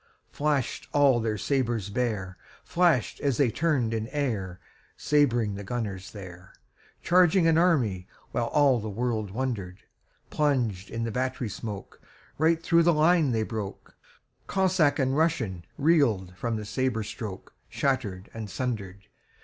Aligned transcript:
Flash'd 0.31 0.87
all 0.93 1.19
their 1.19 1.37
sabres 1.37 1.91
bare, 1.91 2.35
Flash'd 2.63 3.19
as 3.21 3.37
they 3.37 3.51
turn'd 3.51 3.93
in 3.93 4.07
airSabring 4.07 5.55
the 5.55 5.63
gunners 5.63 6.09
there, 6.09 6.55
Charging 7.03 7.45
an 7.45 7.55
army, 7.59 8.07
whileAll 8.33 8.81
the 8.81 8.89
world 8.89 9.29
wonder'd:Plunged 9.29 10.89
in 10.89 11.03
the 11.03 11.11
battery 11.11 11.49
smokeRight 11.49 12.63
thro' 12.63 12.81
the 12.81 12.91
line 12.95 13.29
they 13.31 13.43
broke; 13.43 13.95
Cossack 14.47 14.97
and 14.97 15.11
RussianReel'd 15.13 16.35
from 16.35 16.55
the 16.55 16.65
sabre 16.65 17.03
strokeShatter'd 17.03 18.31
and 18.33 18.49
sunder'd. 18.49 19.05